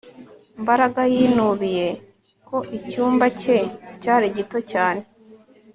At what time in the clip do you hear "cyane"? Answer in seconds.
4.71-5.01